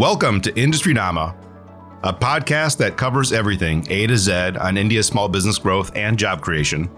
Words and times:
Welcome 0.00 0.40
to 0.42 0.58
Industry 0.58 0.94
Nama, 0.94 1.36
a 2.04 2.12
podcast 2.14 2.78
that 2.78 2.96
covers 2.96 3.32
everything 3.32 3.86
A 3.90 4.06
to 4.06 4.16
Z 4.16 4.32
on 4.32 4.78
India's 4.78 5.06
small 5.06 5.28
business 5.28 5.58
growth 5.58 5.94
and 5.94 6.18
job 6.18 6.40
creation. 6.40 6.88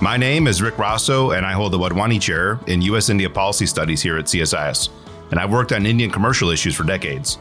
My 0.00 0.16
name 0.16 0.46
is 0.46 0.62
Rick 0.62 0.74
Rossow, 0.74 1.36
and 1.36 1.44
I 1.44 1.52
hold 1.52 1.72
the 1.72 1.78
Wadhwani 1.78 2.20
Chair 2.20 2.60
in 2.68 2.80
U.S. 2.82 3.08
India 3.08 3.28
Policy 3.28 3.66
Studies 3.66 4.02
here 4.02 4.18
at 4.18 4.26
CSIS, 4.26 4.90
and 5.30 5.40
I've 5.40 5.50
worked 5.50 5.72
on 5.72 5.84
Indian 5.84 6.10
commercial 6.10 6.50
issues 6.50 6.76
for 6.76 6.84
decades. 6.84 7.38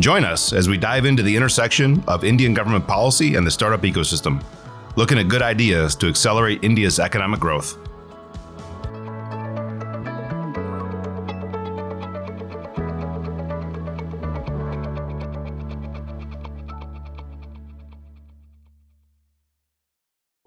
Join 0.00 0.24
us 0.24 0.52
as 0.52 0.68
we 0.68 0.76
dive 0.76 1.04
into 1.04 1.22
the 1.22 1.36
intersection 1.36 2.02
of 2.08 2.24
Indian 2.24 2.52
government 2.52 2.88
policy 2.88 3.36
and 3.36 3.46
the 3.46 3.50
startup 3.52 3.82
ecosystem, 3.82 4.42
looking 4.96 5.18
at 5.18 5.28
good 5.28 5.42
ideas 5.42 5.94
to 5.96 6.08
accelerate 6.08 6.64
India's 6.64 6.98
economic 6.98 7.38
growth. 7.38 7.78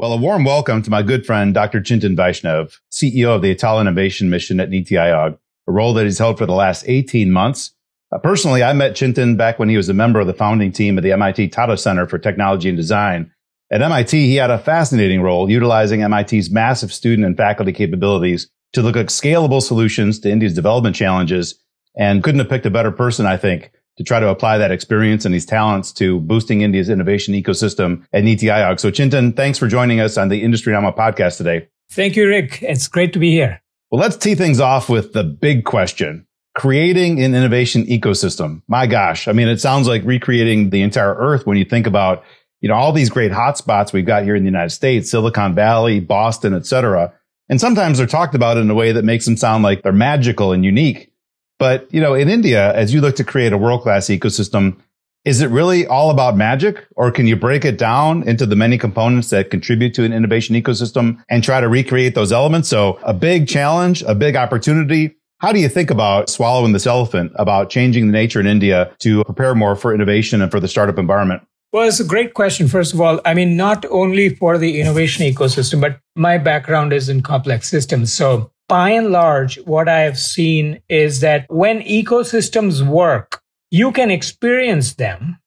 Well, 0.08 0.18
a 0.18 0.22
warm 0.22 0.46
welcome 0.46 0.82
to 0.84 0.90
my 0.90 1.02
good 1.02 1.26
friend, 1.26 1.54
Dr. 1.54 1.82
Chintan 1.82 2.16
Vaishnav, 2.16 2.80
CEO 2.90 3.36
of 3.36 3.42
the 3.42 3.54
Atal 3.54 3.82
Innovation 3.82 4.30
Mission 4.30 4.62
at 4.62 4.70
NITI 4.70 4.96
Aayog, 4.96 5.38
a 5.68 5.72
role 5.74 5.94
that 5.96 6.06
he's 6.06 6.18
held 6.18 6.38
for 6.38 6.46
the 6.46 6.54
last 6.54 6.86
18 6.88 7.30
months. 7.30 7.74
Uh, 8.14 8.18
personally, 8.18 8.64
I 8.64 8.72
met 8.72 8.94
Chintan 8.94 9.36
back 9.36 9.60
when 9.60 9.68
he 9.68 9.76
was 9.76 9.90
a 9.90 9.94
member 9.94 10.22
of 10.22 10.28
the 10.28 10.34
founding 10.34 10.72
team 10.72 10.98
at 10.98 11.04
the 11.04 11.12
MIT 11.12 11.50
Tata 11.50 11.76
Center 11.76 12.08
for 12.08 12.18
Technology 12.18 12.70
and 12.70 12.78
Design. 12.78 13.34
At 13.70 13.82
MIT, 13.82 14.18
he 14.18 14.36
had 14.36 14.50
a 14.50 14.58
fascinating 14.58 15.22
role 15.22 15.52
utilizing 15.52 16.00
MIT's 16.00 16.50
massive 16.50 16.94
student 16.94 17.26
and 17.26 17.36
faculty 17.36 17.74
capabilities 17.74 18.50
to 18.72 18.82
look 18.82 18.96
at 18.96 19.08
scalable 19.08 19.62
solutions 19.62 20.20
to 20.22 20.32
India's 20.32 20.54
development 20.54 20.96
challenges 20.96 21.62
and 21.98 22.24
couldn't 22.24 22.40
have 22.40 22.50
picked 22.50 22.66
a 22.66 22.72
better 22.72 22.94
person, 22.94 23.26
I 23.26 23.36
think, 23.36 23.74
to 23.98 24.04
try 24.04 24.20
to 24.20 24.30
apply 24.30 24.58
that 24.58 24.72
experience 24.72 25.26
and 25.26 25.34
these 25.34 25.46
talents 25.46 25.92
to 25.94 26.20
boosting 26.22 26.62
India's 26.62 26.90
innovation 26.90 27.34
ecosystem 27.34 28.06
at 28.14 28.24
NITI 28.24 28.48
Aayog. 28.48 28.80
So 28.80 28.92
Chintan, 28.92 29.36
thanks 29.36 29.58
for 29.58 29.68
joining 29.68 30.00
us 30.00 30.18
on 30.18 30.30
the 30.30 30.44
Industry 30.44 30.74
Nama 30.74 30.94
podcast 30.94 31.38
today. 31.38 31.68
Thank 31.92 32.16
you, 32.16 32.28
Rick. 32.28 32.60
It's 32.62 32.88
great 32.88 33.14
to 33.14 33.20
be 33.20 33.32
here. 33.32 33.62
Well, 33.90 34.02
let's 34.02 34.18
tee 34.18 34.36
things 34.36 34.60
off 34.60 34.90
with 34.90 35.14
the 35.14 35.24
big 35.24 35.64
question. 35.64 36.28
Creating 36.56 37.24
an 37.24 37.36
innovation 37.36 37.86
ecosystem. 37.86 38.62
My 38.68 38.88
gosh. 38.88 39.28
I 39.28 39.32
mean, 39.32 39.48
it 39.48 39.62
sounds 39.62 39.88
like 39.88 40.04
recreating 40.04 40.70
the 40.70 40.82
entire 40.82 41.16
earth 41.16 41.46
when 41.46 41.58
you 41.58 41.66
think 41.66 41.88
about, 41.88 42.24
you 42.62 42.68
know, 42.68 42.76
all 42.76 42.92
these 42.92 43.10
great 43.10 43.32
hotspots 43.32 43.94
we've 43.94 44.06
got 44.06 44.24
here 44.24 44.36
in 44.36 44.44
the 44.44 44.48
United 44.50 44.72
States, 44.72 45.12
Silicon 45.12 45.54
Valley, 45.54 46.00
Boston, 46.00 46.54
et 46.54 46.66
cetera. 46.66 47.14
And 47.48 47.62
sometimes 47.62 48.00
they're 48.00 48.08
talked 48.08 48.36
about 48.36 48.58
in 48.58 48.70
a 48.70 48.76
way 48.76 48.92
that 48.92 49.06
makes 49.06 49.26
them 49.26 49.38
sound 49.38 49.64
like 49.64 49.84
they're 49.84 49.94
magical 49.94 50.52
and 50.52 50.66
unique. 50.66 51.12
But, 51.60 51.88
you 51.92 52.02
know, 52.02 52.14
in 52.14 52.30
India, 52.30 52.74
as 52.74 52.94
you 52.94 53.02
look 53.02 53.16
to 53.16 53.24
create 53.24 53.54
a 53.54 53.58
world 53.58 53.82
class 53.82 54.08
ecosystem, 54.08 54.78
is 55.26 55.42
it 55.42 55.50
really 55.50 55.86
all 55.86 56.10
about 56.10 56.38
magic 56.38 56.88
or 56.96 57.12
can 57.12 57.28
you 57.28 57.36
break 57.36 57.66
it 57.66 57.78
down 57.78 58.26
into 58.28 58.46
the 58.46 58.56
many 58.56 58.78
components 58.78 59.30
that 59.32 59.50
contribute 59.50 59.94
to 59.96 60.06
an 60.06 60.14
innovation 60.14 60.56
ecosystem 60.56 61.22
and 61.30 61.44
try 61.44 61.60
to 61.60 61.68
recreate 61.68 62.16
those 62.16 62.32
elements? 62.32 62.70
So 62.70 62.98
a 63.04 63.14
big 63.14 63.48
challenge, 63.48 64.04
a 64.04 64.16
big 64.16 64.36
opportunity. 64.36 65.18
How 65.40 65.52
do 65.52 65.60
you 65.60 65.68
think 65.70 65.92
about 65.92 66.30
swallowing 66.30 66.72
this 66.72 66.88
elephant 66.88 67.34
about 67.36 67.70
changing 67.70 68.08
the 68.08 68.14
nature 68.14 68.40
in 68.40 68.48
India 68.48 68.96
to 69.00 69.24
prepare 69.26 69.54
more 69.54 69.76
for 69.76 69.94
innovation 69.94 70.42
and 70.42 70.50
for 70.50 70.60
the 70.60 70.68
startup 70.68 70.98
environment? 70.98 71.44
Well, 71.74 71.88
it's 71.88 72.00
a 72.00 72.06
great 72.06 72.34
question. 72.34 72.70
First 72.70 72.94
of 72.94 73.02
all, 73.02 73.20
I 73.26 73.34
mean, 73.34 73.58
not 73.58 73.86
only 73.92 74.34
for 74.34 74.58
the 74.58 74.80
innovation 74.80 75.26
ecosystem, 75.26 75.82
but 75.82 76.00
my 76.16 76.38
background 76.38 76.94
is 76.94 77.10
in 77.10 77.22
complex 77.22 77.68
systems. 77.68 78.14
So 78.14 78.52
by 78.68 78.92
and 78.92 79.12
large, 79.12 79.58
what 79.66 79.88
I 79.88 80.00
have 80.02 80.18
seen 80.18 80.82
is 80.90 81.22
that 81.22 81.46
when 81.50 81.82
ecosystems 81.82 82.86
work, 82.86 83.42
you 83.72 83.92
can 83.92 84.12
experience 84.12 84.96
them. 84.96 85.40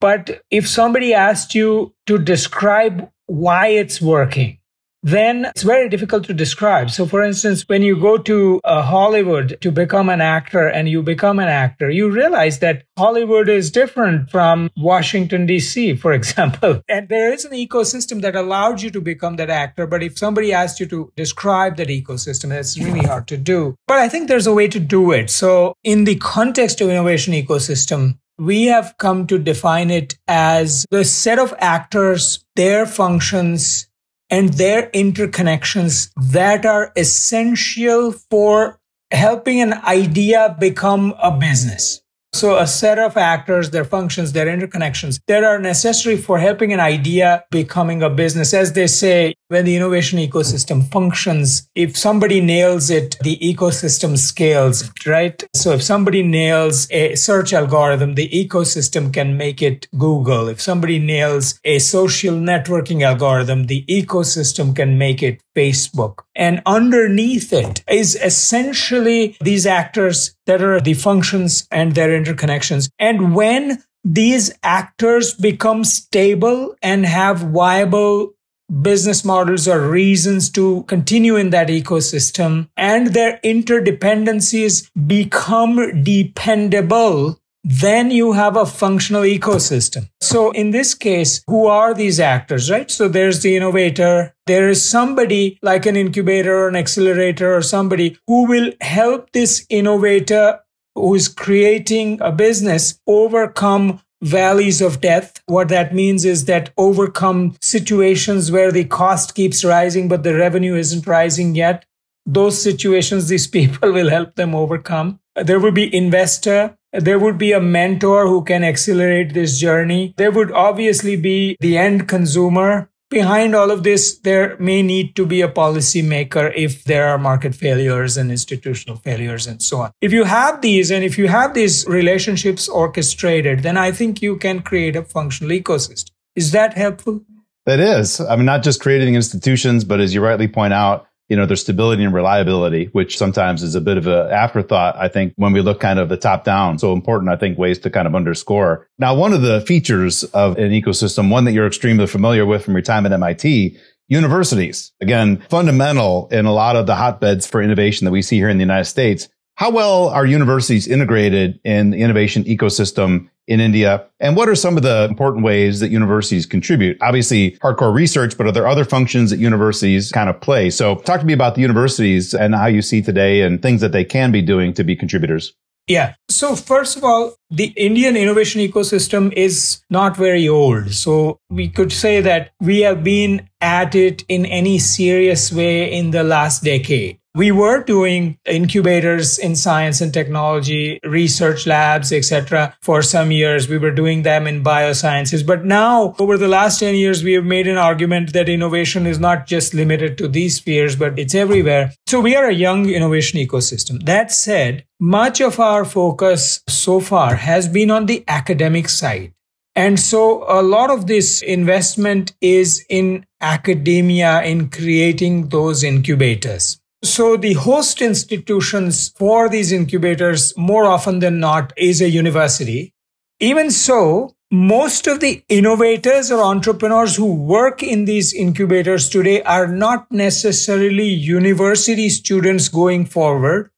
But 0.00 0.42
if 0.50 0.68
somebody 0.68 1.14
asked 1.14 1.54
you 1.54 1.94
to 2.06 2.18
describe 2.18 3.10
why 3.26 3.68
it's 3.68 4.00
working, 4.00 4.58
then 5.02 5.44
it's 5.46 5.62
very 5.62 5.88
difficult 5.88 6.24
to 6.24 6.34
describe. 6.34 6.90
So, 6.90 7.06
for 7.06 7.22
instance, 7.22 7.64
when 7.68 7.82
you 7.82 7.96
go 7.96 8.18
to 8.18 8.60
uh, 8.64 8.82
Hollywood 8.82 9.58
to 9.60 9.70
become 9.70 10.08
an 10.08 10.20
actor 10.20 10.66
and 10.66 10.88
you 10.88 11.02
become 11.02 11.38
an 11.38 11.48
actor, 11.48 11.90
you 11.90 12.10
realize 12.10 12.58
that 12.58 12.84
Hollywood 12.98 13.48
is 13.48 13.70
different 13.70 14.30
from 14.30 14.70
Washington, 14.76 15.46
D.C., 15.46 15.96
for 15.96 16.12
example. 16.12 16.82
And 16.88 17.08
there 17.08 17.32
is 17.32 17.44
an 17.44 17.52
ecosystem 17.52 18.20
that 18.22 18.34
allowed 18.34 18.82
you 18.82 18.90
to 18.90 19.00
become 19.00 19.36
that 19.36 19.50
actor. 19.50 19.86
But 19.86 20.02
if 20.02 20.18
somebody 20.18 20.52
asked 20.52 20.80
you 20.80 20.86
to 20.86 21.12
describe 21.16 21.76
that 21.76 21.88
ecosystem, 21.88 22.50
it's 22.52 22.78
really 22.78 23.06
hard 23.06 23.28
to 23.28 23.36
do. 23.36 23.76
But 23.86 23.98
I 23.98 24.08
think 24.08 24.28
there's 24.28 24.46
a 24.46 24.54
way 24.54 24.68
to 24.68 24.80
do 24.80 25.12
it. 25.12 25.30
So, 25.30 25.74
in 25.84 26.04
the 26.04 26.16
context 26.16 26.80
of 26.80 26.88
innovation 26.88 27.34
ecosystem, 27.34 28.18
we 28.38 28.64
have 28.64 28.94
come 28.98 29.26
to 29.28 29.38
define 29.38 29.90
it 29.90 30.14
as 30.28 30.84
the 30.90 31.04
set 31.04 31.38
of 31.38 31.54
actors, 31.58 32.44
their 32.54 32.86
functions, 32.86 33.88
and 34.30 34.54
their 34.54 34.90
interconnections 34.90 36.10
that 36.16 36.66
are 36.66 36.92
essential 36.96 38.12
for 38.12 38.80
helping 39.10 39.60
an 39.60 39.74
idea 39.84 40.56
become 40.58 41.14
a 41.22 41.30
business. 41.30 42.02
So 42.36 42.58
a 42.58 42.66
set 42.66 42.98
of 42.98 43.16
actors, 43.16 43.70
their 43.70 43.86
functions, 43.86 44.32
their 44.32 44.44
interconnections 44.44 45.18
that 45.26 45.42
are 45.42 45.58
necessary 45.58 46.18
for 46.18 46.38
helping 46.38 46.70
an 46.70 46.80
idea 46.80 47.42
becoming 47.50 48.02
a 48.02 48.10
business. 48.10 48.52
As 48.52 48.74
they 48.74 48.88
say, 48.88 49.32
when 49.48 49.64
the 49.64 49.74
innovation 49.74 50.18
ecosystem 50.18 50.86
functions, 50.92 51.66
if 51.74 51.96
somebody 51.96 52.42
nails 52.42 52.90
it, 52.90 53.16
the 53.22 53.38
ecosystem 53.38 54.18
scales, 54.18 54.90
right? 55.06 55.42
So 55.54 55.72
if 55.72 55.82
somebody 55.82 56.22
nails 56.22 56.86
a 56.90 57.14
search 57.14 57.54
algorithm, 57.54 58.16
the 58.16 58.28
ecosystem 58.28 59.14
can 59.14 59.38
make 59.38 59.62
it 59.62 59.88
Google. 59.96 60.48
If 60.48 60.60
somebody 60.60 60.98
nails 60.98 61.58
a 61.64 61.78
social 61.78 62.34
networking 62.34 63.00
algorithm, 63.02 63.64
the 63.64 63.82
ecosystem 63.86 64.76
can 64.76 64.98
make 64.98 65.22
it 65.22 65.40
Facebook. 65.56 66.20
And 66.34 66.62
underneath 66.66 67.52
it 67.52 67.82
is 67.88 68.14
essentially 68.16 69.36
these 69.40 69.66
actors 69.66 70.36
that 70.46 70.62
are 70.62 70.80
the 70.80 70.94
functions 70.94 71.66
and 71.70 71.94
their 71.94 72.10
interconnections. 72.10 72.90
And 72.98 73.34
when 73.34 73.82
these 74.04 74.52
actors 74.62 75.34
become 75.34 75.82
stable 75.82 76.76
and 76.82 77.04
have 77.06 77.38
viable 77.38 78.34
business 78.82 79.24
models 79.24 79.68
or 79.68 79.88
reasons 79.88 80.50
to 80.50 80.82
continue 80.84 81.36
in 81.36 81.50
that 81.50 81.68
ecosystem 81.68 82.68
and 82.76 83.08
their 83.08 83.38
interdependencies 83.44 84.90
become 85.06 86.02
dependable, 86.02 87.40
then 87.68 88.12
you 88.12 88.32
have 88.32 88.56
a 88.56 88.64
functional 88.64 89.22
ecosystem. 89.22 90.08
So 90.20 90.52
in 90.52 90.70
this 90.70 90.94
case, 90.94 91.42
who 91.48 91.66
are 91.66 91.94
these 91.94 92.20
actors, 92.20 92.70
right? 92.70 92.88
So 92.88 93.08
there's 93.08 93.42
the 93.42 93.56
innovator. 93.56 94.32
There 94.46 94.68
is 94.68 94.88
somebody 94.88 95.58
like 95.62 95.84
an 95.84 95.96
incubator 95.96 96.56
or 96.56 96.68
an 96.68 96.76
accelerator 96.76 97.56
or 97.56 97.62
somebody 97.62 98.18
who 98.28 98.46
will 98.46 98.72
help 98.80 99.32
this 99.32 99.66
innovator 99.68 100.60
who 100.94 101.12
is 101.16 101.26
creating 101.26 102.20
a 102.20 102.30
business 102.30 103.00
overcome 103.08 104.00
valleys 104.22 104.80
of 104.80 105.00
death. 105.00 105.42
What 105.46 105.68
that 105.70 105.92
means 105.92 106.24
is 106.24 106.44
that 106.44 106.72
overcome 106.78 107.56
situations 107.60 108.52
where 108.52 108.70
the 108.70 108.84
cost 108.84 109.34
keeps 109.34 109.64
rising, 109.64 110.06
but 110.06 110.22
the 110.22 110.36
revenue 110.36 110.76
isn't 110.76 111.04
rising 111.04 111.56
yet. 111.56 111.84
Those 112.24 112.62
situations, 112.62 113.26
these 113.26 113.46
people 113.58 113.90
will 113.90 114.08
help 114.08 114.36
them 114.36 114.54
overcome. 114.54 115.18
There 115.34 115.58
will 115.58 115.72
be 115.72 115.94
investor. 115.94 116.75
There 116.98 117.18
would 117.18 117.38
be 117.38 117.52
a 117.52 117.60
mentor 117.60 118.26
who 118.26 118.44
can 118.44 118.64
accelerate 118.64 119.34
this 119.34 119.58
journey. 119.58 120.14
There 120.16 120.30
would 120.30 120.52
obviously 120.52 121.16
be 121.16 121.56
the 121.60 121.78
end 121.78 122.08
consumer 122.08 122.90
behind 123.10 123.54
all 123.54 123.70
of 123.70 123.82
this, 123.82 124.18
there 124.18 124.56
may 124.58 124.82
need 124.82 125.14
to 125.16 125.26
be 125.26 125.40
a 125.40 125.48
policymaker 125.48 126.52
if 126.56 126.84
there 126.84 127.08
are 127.08 127.18
market 127.18 127.54
failures 127.54 128.16
and 128.16 128.30
institutional 128.30 128.96
failures 128.96 129.46
and 129.46 129.62
so 129.62 129.78
on. 129.78 129.92
If 130.00 130.12
you 130.12 130.24
have 130.24 130.60
these 130.60 130.90
and 130.90 131.04
if 131.04 131.18
you 131.18 131.28
have 131.28 131.54
these 131.54 131.86
relationships 131.86 132.68
orchestrated, 132.68 133.62
then 133.62 133.76
I 133.76 133.92
think 133.92 134.22
you 134.22 134.36
can 134.36 134.62
create 134.62 134.96
a 134.96 135.02
functional 135.02 135.50
ecosystem. 135.50 136.10
Is 136.34 136.52
that 136.52 136.74
helpful? 136.74 137.22
That 137.64 137.80
is. 137.80 138.20
I 138.20 138.36
mean, 138.36 138.46
not 138.46 138.62
just 138.62 138.80
creating 138.80 139.14
institutions, 139.14 139.84
but 139.84 140.00
as 140.00 140.14
you 140.14 140.20
rightly 140.20 140.48
point 140.48 140.72
out, 140.72 141.06
you 141.28 141.36
know, 141.36 141.46
their 141.46 141.56
stability 141.56 142.04
and 142.04 142.14
reliability, 142.14 142.86
which 142.92 143.18
sometimes 143.18 143.62
is 143.62 143.74
a 143.74 143.80
bit 143.80 143.96
of 143.96 144.06
an 144.06 144.30
afterthought. 144.30 144.96
I 144.96 145.08
think 145.08 145.32
when 145.36 145.52
we 145.52 145.60
look 145.60 145.80
kind 145.80 145.98
of 145.98 146.08
the 146.08 146.16
top 146.16 146.44
down, 146.44 146.78
so 146.78 146.92
important, 146.92 147.30
I 147.30 147.36
think 147.36 147.58
ways 147.58 147.78
to 147.80 147.90
kind 147.90 148.06
of 148.06 148.14
underscore. 148.14 148.88
Now, 148.98 149.14
one 149.14 149.32
of 149.32 149.42
the 149.42 149.60
features 149.62 150.24
of 150.24 150.56
an 150.58 150.70
ecosystem, 150.70 151.30
one 151.30 151.44
that 151.44 151.52
you're 151.52 151.66
extremely 151.66 152.06
familiar 152.06 152.46
with 152.46 152.64
from 152.64 152.74
your 152.74 152.82
time 152.82 153.06
at 153.06 153.12
MIT, 153.12 153.76
universities. 154.08 154.92
Again, 155.00 155.42
fundamental 155.48 156.28
in 156.30 156.46
a 156.46 156.52
lot 156.52 156.76
of 156.76 156.86
the 156.86 156.94
hotbeds 156.94 157.46
for 157.46 157.60
innovation 157.60 158.04
that 158.04 158.12
we 158.12 158.22
see 158.22 158.36
here 158.36 158.48
in 158.48 158.58
the 158.58 158.62
United 158.62 158.84
States. 158.84 159.28
How 159.56 159.70
well 159.70 160.10
are 160.10 160.26
universities 160.26 160.86
integrated 160.86 161.58
in 161.64 161.90
the 161.90 161.96
innovation 161.96 162.44
ecosystem 162.44 163.30
in 163.46 163.58
India? 163.58 164.04
And 164.20 164.36
what 164.36 164.50
are 164.50 164.54
some 164.54 164.76
of 164.76 164.82
the 164.82 165.06
important 165.08 165.46
ways 165.46 165.80
that 165.80 165.88
universities 165.88 166.44
contribute? 166.44 166.98
Obviously, 167.00 167.52
hardcore 167.62 167.94
research, 167.94 168.36
but 168.36 168.46
are 168.46 168.52
there 168.52 168.68
other 168.68 168.84
functions 168.84 169.30
that 169.30 169.38
universities 169.38 170.12
kind 170.12 170.28
of 170.28 170.38
play? 170.42 170.68
So 170.68 170.96
talk 170.96 171.20
to 171.20 171.26
me 171.26 171.32
about 171.32 171.54
the 171.54 171.62
universities 171.62 172.34
and 172.34 172.54
how 172.54 172.66
you 172.66 172.82
see 172.82 173.00
today 173.00 173.40
and 173.40 173.62
things 173.62 173.80
that 173.80 173.92
they 173.92 174.04
can 174.04 174.30
be 174.30 174.42
doing 174.42 174.74
to 174.74 174.84
be 174.84 174.94
contributors. 174.94 175.54
Yeah. 175.86 176.16
So 176.28 176.54
first 176.54 176.98
of 176.98 177.04
all, 177.04 177.34
the 177.48 177.72
Indian 177.76 178.14
innovation 178.14 178.60
ecosystem 178.60 179.32
is 179.32 179.80
not 179.88 180.18
very 180.18 180.46
old. 180.46 180.92
So 180.92 181.38
we 181.48 181.70
could 181.70 181.92
say 181.92 182.20
that 182.20 182.50
we 182.60 182.80
have 182.80 183.02
been 183.02 183.48
at 183.62 183.94
it 183.94 184.22
in 184.28 184.44
any 184.44 184.78
serious 184.78 185.50
way 185.50 185.90
in 185.90 186.10
the 186.10 186.24
last 186.24 186.62
decade 186.62 187.20
we 187.36 187.52
were 187.52 187.82
doing 187.82 188.38
incubators 188.46 189.38
in 189.38 189.54
science 189.54 190.00
and 190.00 190.12
technology, 190.12 190.98
research 191.04 191.66
labs, 191.66 192.10
etc. 192.10 192.74
for 192.80 193.02
some 193.02 193.30
years. 193.30 193.68
We 193.68 193.76
were 193.76 193.90
doing 193.90 194.22
them 194.22 194.46
in 194.46 194.64
biosciences. 194.64 195.46
But 195.46 195.66
now, 195.66 196.14
over 196.18 196.38
the 196.38 196.48
last 196.48 196.80
10 196.80 196.94
years, 196.94 197.22
we 197.22 197.34
have 197.34 197.44
made 197.44 197.66
an 197.66 197.76
argument 197.76 198.32
that 198.32 198.48
innovation 198.48 199.06
is 199.06 199.20
not 199.20 199.46
just 199.46 199.74
limited 199.74 200.16
to 200.16 200.28
these 200.28 200.56
spheres, 200.56 200.96
but 200.96 201.18
it's 201.18 201.34
everywhere. 201.34 201.92
So 202.06 202.22
we 202.22 202.34
are 202.34 202.48
a 202.48 202.54
young 202.54 202.88
innovation 202.88 203.38
ecosystem. 203.38 204.02
That 204.06 204.32
said, 204.32 204.86
much 204.98 205.42
of 205.42 205.60
our 205.60 205.84
focus 205.84 206.62
so 206.66 207.00
far 207.00 207.34
has 207.34 207.68
been 207.68 207.90
on 207.90 208.06
the 208.06 208.24
academic 208.26 208.88
side. 208.88 209.34
And 209.74 210.00
so 210.00 210.46
a 210.48 210.62
lot 210.62 210.88
of 210.88 211.06
this 211.06 211.42
investment 211.42 212.32
is 212.40 212.82
in 212.88 213.26
academia 213.42 214.42
in 214.42 214.70
creating 214.70 215.50
those 215.50 215.84
incubators. 215.84 216.80
So 217.02 217.36
the 217.36 217.54
host 217.54 218.00
institutions 218.00 219.10
for 219.10 219.48
these 219.48 219.72
incubators 219.72 220.56
more 220.56 220.86
often 220.86 221.18
than 221.20 221.40
not 221.40 221.72
is 221.76 222.00
a 222.00 222.08
university. 222.08 222.94
Even 223.38 223.70
so, 223.70 224.34
most 224.50 225.06
of 225.06 225.20
the 225.20 225.42
innovators 225.48 226.30
or 226.30 226.42
entrepreneurs 226.42 227.16
who 227.16 227.34
work 227.34 227.82
in 227.82 228.04
these 228.04 228.32
incubators 228.32 229.08
today 229.08 229.42
are 229.42 229.66
not 229.66 230.10
necessarily 230.10 231.08
university 231.08 232.08
students 232.08 232.68
going 232.68 233.04
forward 233.04 233.70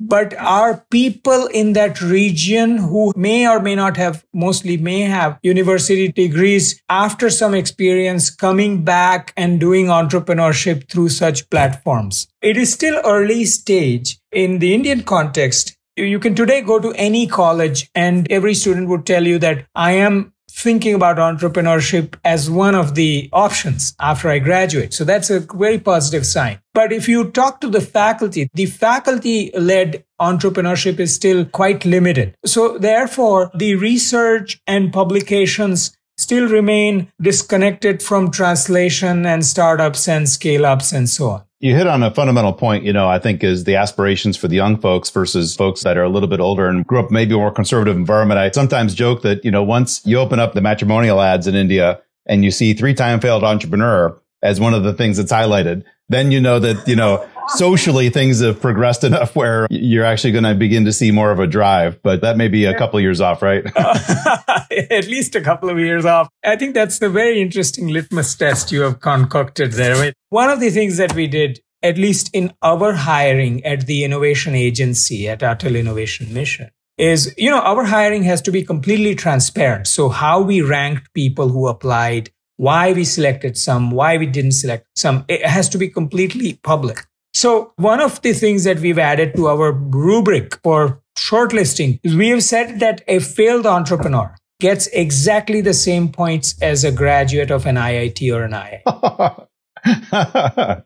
but 0.00 0.34
are 0.34 0.84
people 0.90 1.46
in 1.46 1.72
that 1.72 2.00
region 2.00 2.78
who 2.78 3.12
may 3.16 3.46
or 3.48 3.60
may 3.60 3.74
not 3.74 3.96
have, 3.96 4.24
mostly 4.32 4.76
may 4.76 5.00
have 5.00 5.38
university 5.42 6.12
degrees 6.12 6.80
after 6.88 7.30
some 7.30 7.54
experience 7.54 8.30
coming 8.30 8.84
back 8.84 9.32
and 9.36 9.60
doing 9.60 9.86
entrepreneurship 9.86 10.90
through 10.90 11.08
such 11.08 11.48
platforms. 11.50 12.28
It 12.42 12.56
is 12.56 12.72
still 12.72 13.00
early 13.04 13.44
stage 13.44 14.18
in 14.32 14.58
the 14.58 14.74
Indian 14.74 15.02
context. 15.02 15.76
You 15.96 16.18
can 16.18 16.34
today 16.34 16.60
go 16.60 16.78
to 16.78 16.92
any 16.92 17.26
college 17.26 17.90
and 17.94 18.30
every 18.30 18.54
student 18.54 18.88
would 18.88 19.06
tell 19.06 19.26
you 19.26 19.38
that 19.38 19.66
I 19.74 19.92
am 19.92 20.34
thinking 20.56 20.94
about 20.94 21.18
entrepreneurship 21.18 22.14
as 22.24 22.50
one 22.50 22.74
of 22.74 22.94
the 22.94 23.28
options 23.32 23.94
after 24.00 24.30
I 24.30 24.38
graduate. 24.38 24.94
So 24.94 25.04
that's 25.04 25.28
a 25.28 25.40
very 25.40 25.78
positive 25.78 26.26
sign. 26.26 26.60
But 26.72 26.92
if 26.92 27.08
you 27.08 27.30
talk 27.30 27.60
to 27.60 27.68
the 27.68 27.82
faculty, 27.82 28.48
the 28.54 28.66
faculty 28.66 29.50
led 29.54 30.04
entrepreneurship 30.20 30.98
is 30.98 31.14
still 31.14 31.44
quite 31.44 31.84
limited. 31.84 32.34
So 32.46 32.78
therefore, 32.78 33.50
the 33.54 33.74
research 33.74 34.60
and 34.66 34.92
publications 34.92 35.94
still 36.16 36.48
remain 36.48 37.12
disconnected 37.20 38.02
from 38.02 38.30
translation 38.30 39.26
and 39.26 39.44
startups 39.44 40.08
and 40.08 40.26
scale 40.26 40.64
ups 40.64 40.92
and 40.92 41.08
so 41.08 41.30
on. 41.30 41.45
You 41.58 41.74
hit 41.74 41.86
on 41.86 42.02
a 42.02 42.10
fundamental 42.10 42.52
point, 42.52 42.84
you 42.84 42.92
know, 42.92 43.08
I 43.08 43.18
think 43.18 43.42
is 43.42 43.64
the 43.64 43.76
aspirations 43.76 44.36
for 44.36 44.46
the 44.46 44.56
young 44.56 44.76
folks 44.76 45.08
versus 45.08 45.56
folks 45.56 45.82
that 45.84 45.96
are 45.96 46.02
a 46.02 46.08
little 46.08 46.28
bit 46.28 46.38
older 46.38 46.68
and 46.68 46.86
grew 46.86 47.00
up 47.00 47.10
maybe 47.10 47.34
a 47.34 47.38
more 47.38 47.50
conservative 47.50 47.96
environment. 47.96 48.38
I 48.38 48.50
sometimes 48.50 48.94
joke 48.94 49.22
that, 49.22 49.42
you 49.42 49.50
know, 49.50 49.62
once 49.62 50.04
you 50.04 50.18
open 50.18 50.38
up 50.38 50.52
the 50.52 50.60
matrimonial 50.60 51.18
ads 51.18 51.46
in 51.46 51.54
India 51.54 52.02
and 52.26 52.44
you 52.44 52.50
see 52.50 52.74
three 52.74 52.92
time 52.92 53.20
failed 53.20 53.42
entrepreneur 53.42 54.20
as 54.42 54.60
one 54.60 54.74
of 54.74 54.82
the 54.82 54.92
things 54.92 55.16
that's 55.16 55.32
highlighted, 55.32 55.84
then 56.10 56.30
you 56.30 56.42
know 56.42 56.58
that, 56.58 56.86
you 56.86 56.94
know, 56.94 57.26
socially 57.48 58.10
things 58.10 58.40
have 58.40 58.60
progressed 58.60 59.04
enough 59.04 59.36
where 59.36 59.66
you're 59.70 60.04
actually 60.04 60.32
going 60.32 60.44
to 60.44 60.54
begin 60.54 60.84
to 60.84 60.92
see 60.92 61.10
more 61.10 61.30
of 61.30 61.38
a 61.38 61.46
drive, 61.46 62.02
but 62.02 62.20
that 62.22 62.36
may 62.36 62.48
be 62.48 62.64
a 62.64 62.76
couple 62.76 62.98
of 62.98 63.02
years 63.02 63.20
off, 63.20 63.42
right? 63.42 63.64
At 63.76 65.06
least 65.06 65.34
a 65.34 65.40
couple 65.40 65.70
of 65.70 65.78
years 65.78 66.04
off. 66.04 66.28
I 66.44 66.56
think 66.56 66.74
that's 66.74 66.98
the 66.98 67.08
very 67.08 67.40
interesting 67.40 67.88
litmus 67.88 68.34
test 68.34 68.72
you 68.72 68.82
have 68.82 69.00
concocted 69.00 69.72
there. 69.72 70.12
One 70.30 70.50
of 70.50 70.60
the 70.60 70.70
things 70.70 70.96
that 70.96 71.14
we 71.14 71.26
did, 71.26 71.60
at 71.82 71.98
least 71.98 72.30
in 72.32 72.52
our 72.62 72.92
hiring 72.92 73.64
at 73.64 73.86
the 73.86 74.04
innovation 74.04 74.54
agency 74.54 75.28
at 75.28 75.40
Atal 75.40 75.78
Innovation 75.78 76.32
Mission, 76.32 76.70
is, 76.98 77.34
you 77.36 77.50
know, 77.50 77.60
our 77.60 77.84
hiring 77.84 78.22
has 78.22 78.40
to 78.42 78.50
be 78.50 78.62
completely 78.62 79.14
transparent. 79.14 79.86
So 79.86 80.08
how 80.08 80.40
we 80.40 80.62
ranked 80.62 81.12
people 81.14 81.48
who 81.48 81.68
applied, 81.68 82.30
why 82.56 82.92
we 82.92 83.04
selected 83.04 83.58
some, 83.58 83.90
why 83.90 84.16
we 84.16 84.26
didn't 84.26 84.52
select 84.52 84.86
some, 84.96 85.24
it 85.28 85.44
has 85.44 85.68
to 85.70 85.78
be 85.78 85.88
completely 85.88 86.54
public. 86.62 87.04
So 87.46 87.72
one 87.76 88.00
of 88.00 88.20
the 88.22 88.32
things 88.32 88.64
that 88.64 88.80
we've 88.80 88.98
added 88.98 89.36
to 89.36 89.46
our 89.46 89.70
rubric 89.70 90.58
for 90.64 91.00
shortlisting 91.16 92.00
is 92.02 92.16
we 92.16 92.30
have 92.30 92.42
said 92.42 92.80
that 92.80 93.02
a 93.06 93.20
failed 93.20 93.66
entrepreneur 93.66 94.34
gets 94.58 94.88
exactly 94.88 95.60
the 95.60 95.72
same 95.72 96.08
points 96.08 96.60
as 96.60 96.82
a 96.82 96.90
graduate 96.90 97.52
of 97.52 97.64
an 97.64 97.76
IIT 97.76 98.34
or 98.34 98.42
an 98.42 98.52
IA. 98.52 98.82